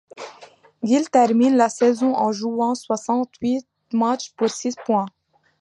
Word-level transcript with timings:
Gill 0.83 1.11
termine 1.11 1.55
la 1.55 1.69
saison 1.69 2.15
en 2.15 2.31
jouant 2.31 2.73
soixante-huit 2.73 3.67
matchs 3.93 4.31
pour 4.31 4.49
six 4.49 4.73
points. 4.83 5.05